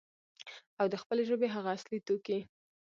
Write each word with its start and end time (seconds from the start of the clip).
او 0.79 0.85
د 0.93 0.95
خپلې 1.01 1.23
ژبې 1.29 1.47
هغه 1.55 1.69
اصلي 1.77 1.99
توکي، 2.07 2.39